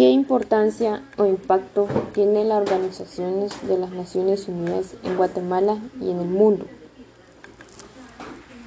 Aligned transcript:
¿Qué 0.00 0.08
importancia 0.08 1.02
o 1.18 1.26
impacto 1.26 1.86
tiene 2.14 2.42
las 2.46 2.62
organizaciones 2.62 3.52
de 3.68 3.76
las 3.76 3.90
Naciones 3.90 4.48
Unidas 4.48 4.94
en 5.04 5.18
Guatemala 5.18 5.76
y 6.00 6.10
en 6.10 6.20
el 6.20 6.28
mundo? 6.28 6.64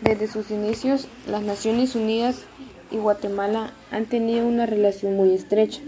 Desde 0.04 0.28
sus 0.28 0.52
inicios, 0.52 1.08
las 1.26 1.42
Naciones 1.42 1.96
Unidas 1.96 2.44
y 2.92 2.98
Guatemala 2.98 3.74
han 3.90 4.06
tenido 4.06 4.46
una 4.46 4.68
relación 4.68 5.16
muy 5.16 5.34
estrecha. 5.34 5.82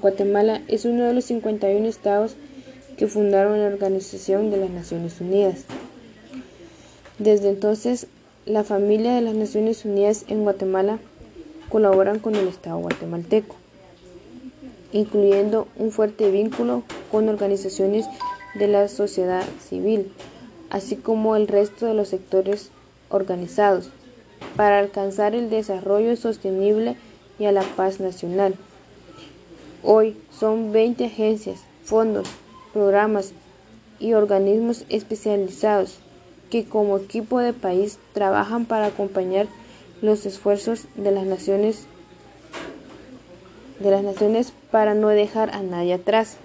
Guatemala 0.00 0.62
es 0.66 0.86
uno 0.86 1.04
de 1.04 1.12
los 1.12 1.26
51 1.26 1.86
estados 1.86 2.34
que 2.96 3.06
fundaron 3.06 3.60
la 3.60 3.66
Organización 3.66 4.50
de 4.50 4.56
las 4.56 4.70
Naciones 4.70 5.20
Unidas. 5.20 5.66
Desde 7.18 7.50
entonces, 7.50 8.06
la 8.46 8.64
familia 8.64 9.14
de 9.14 9.20
las 9.20 9.34
Naciones 9.34 9.84
Unidas 9.84 10.24
en 10.28 10.42
Guatemala 10.42 11.00
colaboran 11.68 12.18
con 12.18 12.34
el 12.34 12.48
Estado 12.48 12.78
guatemalteco 12.78 13.56
incluyendo 14.94 15.66
un 15.76 15.90
fuerte 15.90 16.30
vínculo 16.30 16.84
con 17.10 17.28
organizaciones 17.28 18.06
de 18.54 18.68
la 18.68 18.88
sociedad 18.88 19.44
civil, 19.68 20.10
así 20.70 20.94
como 20.96 21.34
el 21.34 21.48
resto 21.48 21.84
de 21.84 21.94
los 21.94 22.08
sectores 22.08 22.70
organizados, 23.10 23.90
para 24.56 24.78
alcanzar 24.78 25.34
el 25.34 25.50
desarrollo 25.50 26.16
sostenible 26.16 26.96
y 27.40 27.46
a 27.46 27.52
la 27.52 27.62
paz 27.62 27.98
nacional. 27.98 28.54
Hoy 29.82 30.16
son 30.30 30.70
20 30.70 31.06
agencias, 31.06 31.60
fondos, 31.82 32.28
programas 32.72 33.32
y 33.98 34.12
organismos 34.12 34.84
especializados 34.90 35.98
que 36.50 36.64
como 36.66 36.98
equipo 36.98 37.40
de 37.40 37.52
país 37.52 37.98
trabajan 38.12 38.64
para 38.64 38.86
acompañar 38.86 39.48
los 40.02 40.24
esfuerzos 40.24 40.86
de 40.94 41.10
las 41.10 41.26
Naciones 41.26 41.88
de 43.80 43.90
las 43.90 44.02
naciones 44.02 44.52
para 44.70 44.94
no 44.94 45.08
dejar 45.08 45.50
a 45.50 45.62
nadie 45.62 45.94
atrás. 45.94 46.36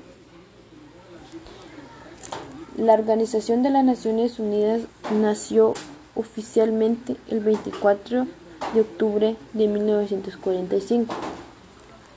La 2.77 2.93
Organización 2.93 3.61
de 3.61 3.69
las 3.69 3.83
Naciones 3.83 4.39
Unidas 4.39 4.81
nació 5.13 5.73
oficialmente 6.15 7.17
el 7.29 7.41
24 7.41 8.25
de 8.73 8.81
octubre 8.81 9.35
de 9.53 9.67
1945, 9.67 11.13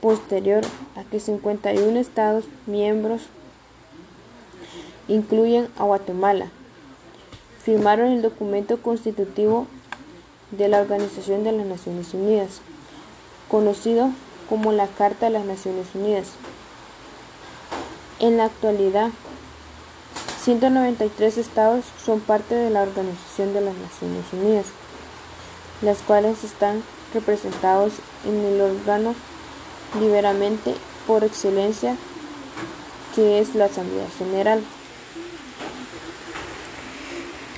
posterior 0.01 0.63
a 0.95 1.03
que 1.03 1.19
51 1.19 1.99
Estados 1.99 2.45
miembros, 2.65 3.23
incluyen 5.07 5.67
a 5.77 5.83
Guatemala, 5.83 6.47
firmaron 7.61 8.07
el 8.07 8.21
documento 8.21 8.81
constitutivo 8.81 9.67
de 10.51 10.67
la 10.67 10.81
Organización 10.81 11.43
de 11.43 11.51
las 11.51 11.65
Naciones 11.65 12.13
Unidas, 12.13 12.61
conocido 13.49 14.11
como 14.49 14.71
la 14.71 14.87
Carta 14.87 15.27
de 15.27 15.31
las 15.31 15.45
Naciones 15.45 15.87
Unidas. 15.93 16.27
En 18.19 18.37
la 18.37 18.45
actualidad, 18.45 19.09
193 20.43 21.37
estados 21.37 21.85
son 22.03 22.19
parte 22.19 22.55
de 22.55 22.69
la 22.69 22.83
Organización 22.83 23.53
de 23.53 23.61
las 23.61 23.75
Naciones 23.75 24.25
Unidas, 24.33 24.65
las 25.81 25.99
cuales 25.99 26.43
están 26.43 26.83
representados 27.13 27.93
en 28.25 28.43
el 28.45 28.61
órgano 28.61 29.15
liberamente 29.99 30.75
por 31.07 31.23
excelencia 31.23 31.95
que 33.15 33.39
es 33.39 33.55
la 33.55 33.65
Asamblea 33.65 34.07
General. 34.17 34.63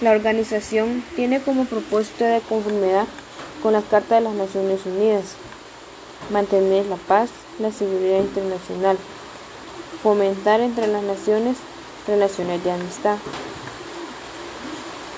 La 0.01 0.11
organización 0.11 1.03
tiene 1.15 1.41
como 1.41 1.65
propósito 1.65 2.25
de 2.25 2.41
conformidad 2.41 3.07
con 3.63 3.73
la 3.73 3.81
Carta 3.81 4.15
de 4.15 4.21
las 4.21 4.33
Naciones 4.33 4.85
Unidas 4.85 5.35
mantener 6.29 6.85
la 6.87 6.95
paz, 6.95 7.29
la 7.59 7.71
seguridad 7.71 8.19
internacional, 8.19 8.97
fomentar 10.01 10.59
entre 10.59 10.87
las 10.87 11.03
naciones 11.03 11.57
relaciones 12.07 12.63
de 12.63 12.71
amistad, 12.71 13.17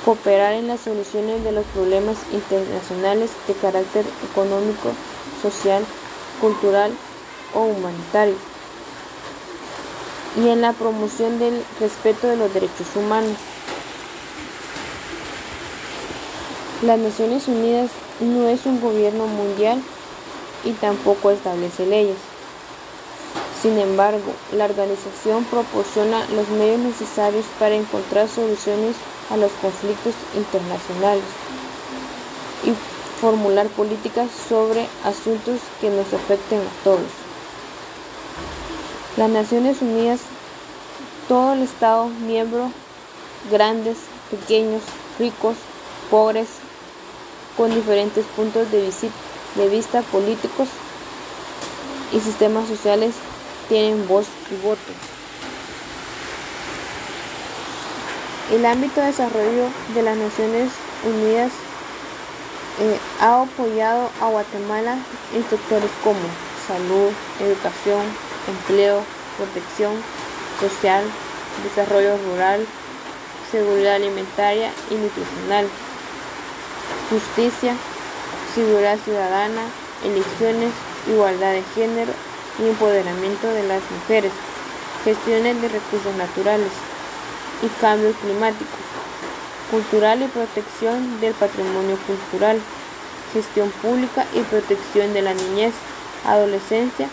cooperar 0.05 0.53
en 0.53 0.67
las 0.67 0.81
soluciones 0.81 1.43
de 1.43 1.51
los 1.51 1.65
problemas 1.67 2.17
internacionales 2.31 3.31
de 3.47 3.53
carácter 3.55 4.05
económico, 4.31 4.91
social, 5.41 5.83
cultural 6.39 6.91
o 7.53 7.61
humanitario, 7.63 8.35
y 10.37 10.49
en 10.49 10.61
la 10.61 10.73
promoción 10.73 11.39
del 11.39 11.63
respeto 11.79 12.27
de 12.27 12.37
los 12.37 12.53
derechos 12.53 12.87
humanos. 12.95 13.37
Las 16.83 16.99
Naciones 16.99 17.47
Unidas 17.47 17.89
no 18.19 18.47
es 18.47 18.65
un 18.67 18.79
gobierno 18.79 19.25
mundial 19.25 19.81
y 20.67 20.73
tampoco 20.73 21.31
establece 21.31 21.85
leyes. 21.85 22.17
Sin 23.61 23.79
embargo, 23.79 24.33
la 24.53 24.65
organización 24.65 25.45
proporciona 25.45 26.27
los 26.35 26.47
medios 26.49 26.79
necesarios 26.79 27.45
para 27.57 27.75
encontrar 27.75 28.27
soluciones 28.27 28.95
a 29.31 29.37
los 29.37 29.51
conflictos 29.53 30.13
internacionales 30.35 31.23
y 32.65 32.73
formular 33.19 33.67
políticas 33.69 34.29
sobre 34.47 34.87
asuntos 35.03 35.59
que 35.81 35.89
nos 35.89 36.13
afecten 36.13 36.59
a 36.59 36.83
todos. 36.83 37.09
Las 39.15 39.29
Naciones 39.29 39.81
Unidas, 39.81 40.19
todo 41.27 41.53
el 41.53 41.63
Estado 41.63 42.07
miembro, 42.07 42.71
grandes, 43.49 43.97
pequeños, 44.29 44.83
ricos, 45.17 45.55
pobres, 46.11 46.47
con 47.55 47.73
diferentes 47.73 48.23
puntos 48.35 48.69
de, 48.71 48.81
visita, 48.81 49.15
de 49.57 49.67
vista 49.69 50.01
políticos 50.03 50.69
y 52.13 52.19
sistemas 52.19 52.67
sociales 52.67 53.15
tienen 53.67 54.07
voz 54.07 54.27
y 54.51 54.55
voto. 54.65 54.91
El 58.51 58.65
ámbito 58.65 59.01
de 59.01 59.07
desarrollo 59.07 59.65
de 59.93 60.01
las 60.03 60.15
Naciones 60.15 60.71
Unidas 61.05 61.51
eh, 62.79 62.99
ha 63.19 63.41
apoyado 63.41 64.09
a 64.21 64.27
Guatemala 64.27 64.97
en 65.33 65.49
sectores 65.49 65.89
como 66.03 66.19
salud, 66.67 67.11
educación, 67.41 68.03
empleo, 68.47 69.01
protección 69.35 69.93
social, 70.61 71.03
desarrollo 71.63 72.17
rural, 72.17 72.65
seguridad 73.51 73.95
alimentaria 73.95 74.71
y 74.89 74.95
nutricional, 74.95 75.67
justicia, 77.09 77.75
seguridad 78.57 78.97
ciudadana, 79.05 79.61
elecciones, 80.03 80.71
igualdad 81.07 81.51
de 81.51 81.63
género 81.75 82.11
y 82.57 82.69
empoderamiento 82.69 83.47
de 83.49 83.67
las 83.67 83.83
mujeres, 83.91 84.31
gestiones 85.03 85.61
de 85.61 85.69
recursos 85.69 86.15
naturales 86.15 86.71
y 87.61 87.67
cambio 87.79 88.11
climático, 88.13 88.77
cultural 89.69 90.23
y 90.23 90.27
protección 90.27 91.21
del 91.21 91.35
patrimonio 91.35 91.97
cultural, 92.07 92.59
gestión 93.31 93.69
pública 93.69 94.25
y 94.33 94.39
protección 94.41 95.13
de 95.13 95.21
la 95.21 95.35
niñez, 95.35 95.75
adolescencia, 96.25 97.09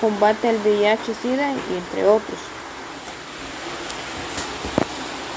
combate 0.00 0.48
al 0.48 0.56
VIH-Sida 0.56 1.52
y 1.52 1.76
entre 1.76 2.04
otros. 2.04 2.38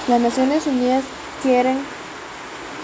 Las 0.07 0.19
Naciones 0.19 0.65
Unidas 0.65 1.03
quieren 1.43 1.77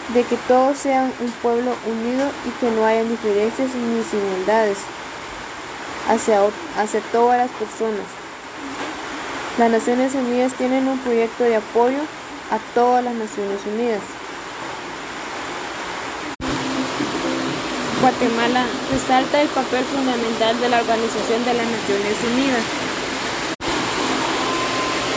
de 0.10 0.24
que 0.24 0.38
todos 0.48 0.78
sean 0.78 1.12
un 1.20 1.32
pueblo 1.42 1.74
unido 1.86 2.30
y 2.46 2.50
que 2.60 2.72
no 2.72 2.86
haya 2.86 3.04
diferencias 3.04 3.74
ni 3.74 3.98
desigualdades 3.98 4.78
hacia, 6.10 6.42
hacia 6.78 7.00
todas 7.12 7.38
las 7.38 7.52
personas. 7.52 8.06
Las 9.58 9.72
Naciones 9.72 10.14
Unidas 10.16 10.54
tienen 10.54 10.88
un 10.88 11.00
proyecto 11.00 11.44
de 11.44 11.56
apoyo 11.56 12.00
a 12.52 12.60
todas 12.74 13.04
las 13.04 13.14
Naciones 13.14 13.62
Unidas. 13.66 14.02
Guatemala 18.02 18.66
resalta 18.92 19.42
el 19.42 19.48
papel 19.48 19.86
fundamental 19.86 20.60
de 20.60 20.70
la 20.70 20.82
Organización 20.82 21.46
de 21.46 21.54
las 21.54 21.68
Naciones 21.68 22.18
Unidas 22.34 22.83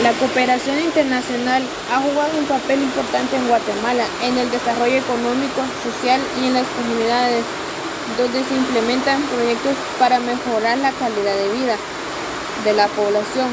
la 0.02 0.12
cooperación 0.12 0.78
internacional 0.78 1.62
ha 1.90 2.00
jugado 2.00 2.38
un 2.38 2.44
papel 2.44 2.82
importante 2.82 3.36
en 3.36 3.48
Guatemala 3.48 4.04
en 4.22 4.36
el 4.36 4.50
desarrollo 4.50 4.96
económico, 4.96 5.62
social 5.82 6.20
y 6.40 6.46
en 6.46 6.54
las 6.54 6.66
comunidades, 6.66 7.44
donde 8.18 8.44
se 8.44 8.54
implementan 8.54 9.22
proyectos 9.22 9.74
para 9.98 10.18
mejorar 10.20 10.76
la 10.78 10.92
calidad 10.92 11.34
de 11.36 11.48
vida 11.48 11.76
de 12.64 12.72
la 12.74 12.88
población. 12.88 13.48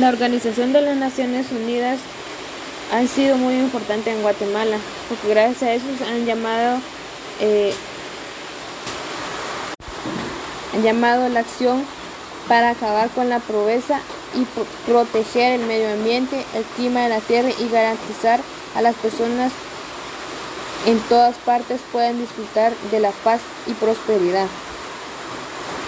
La 0.00 0.08
Organización 0.08 0.72
de 0.72 0.80
las 0.80 0.96
Naciones 0.96 1.46
Unidas 1.52 1.98
ha 2.92 3.06
sido 3.06 3.36
muy 3.36 3.54
importante 3.56 4.10
en 4.10 4.22
Guatemala, 4.22 4.78
porque 5.08 5.28
gracias 5.28 5.62
a 5.62 5.72
eso 5.74 5.86
han 6.06 6.24
llamado, 6.24 6.78
eh, 7.40 7.74
han 10.74 10.82
llamado 10.82 11.28
la 11.28 11.40
acción 11.40 11.84
para 12.48 12.70
acabar 12.70 13.10
con 13.10 13.28
la 13.28 13.40
pobreza 13.40 14.00
y 14.34 14.46
proteger 14.86 15.60
el 15.60 15.66
medio 15.66 15.92
ambiente, 15.92 16.44
el 16.54 16.64
clima 16.76 17.02
de 17.02 17.10
la 17.10 17.20
tierra 17.20 17.50
y 17.58 17.68
garantizar 17.68 18.40
a 18.74 18.82
las 18.82 18.94
personas 18.96 19.52
en 20.86 20.98
todas 21.08 21.36
partes 21.36 21.80
puedan 21.92 22.18
disfrutar 22.18 22.72
de 22.90 23.00
la 23.00 23.10
paz 23.10 23.40
y 23.66 23.74
prosperidad. 23.74 24.46